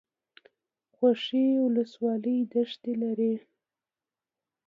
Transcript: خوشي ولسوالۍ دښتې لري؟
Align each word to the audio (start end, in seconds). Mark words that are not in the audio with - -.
خوشي 0.95 1.45
ولسوالۍ 1.65 2.37
دښتې 2.51 2.93
لري؟ 3.01 3.33